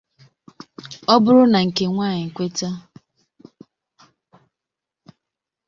ọ 1.13 1.15
bụrụ 1.23 1.43
na 1.51 1.59
nke 1.67 1.83
nwaayị 1.93 2.25
kweta 2.35 2.69